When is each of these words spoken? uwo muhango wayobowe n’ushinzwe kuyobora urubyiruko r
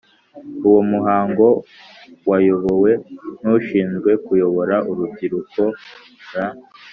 uwo 0.67 0.81
muhango 0.91 1.47
wayobowe 2.29 2.91
n’ushinzwe 3.41 4.11
kuyobora 4.25 4.75
urubyiruko 4.89 5.61
r 6.33 6.35